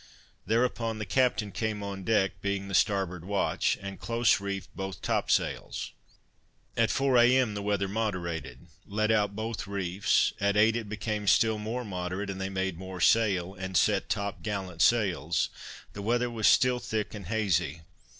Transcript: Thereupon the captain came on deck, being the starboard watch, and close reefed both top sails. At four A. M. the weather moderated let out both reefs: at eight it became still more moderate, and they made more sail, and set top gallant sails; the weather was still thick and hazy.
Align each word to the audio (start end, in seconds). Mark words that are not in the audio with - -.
Thereupon 0.47 0.97
the 0.97 1.05
captain 1.05 1.51
came 1.51 1.83
on 1.83 2.03
deck, 2.03 2.41
being 2.41 2.67
the 2.67 2.73
starboard 2.73 3.23
watch, 3.23 3.77
and 3.79 3.99
close 3.99 4.39
reefed 4.39 4.75
both 4.75 5.03
top 5.03 5.29
sails. 5.29 5.91
At 6.75 6.89
four 6.89 7.19
A. 7.19 7.37
M. 7.37 7.53
the 7.53 7.61
weather 7.61 7.87
moderated 7.87 8.65
let 8.87 9.11
out 9.11 9.35
both 9.35 9.67
reefs: 9.67 10.33
at 10.39 10.57
eight 10.57 10.75
it 10.75 10.89
became 10.89 11.27
still 11.27 11.59
more 11.59 11.85
moderate, 11.85 12.31
and 12.31 12.41
they 12.41 12.49
made 12.49 12.79
more 12.79 12.99
sail, 12.99 13.53
and 13.53 13.77
set 13.77 14.09
top 14.09 14.41
gallant 14.41 14.81
sails; 14.81 15.49
the 15.93 16.01
weather 16.01 16.31
was 16.31 16.47
still 16.47 16.79
thick 16.79 17.13
and 17.13 17.27
hazy. 17.27 17.81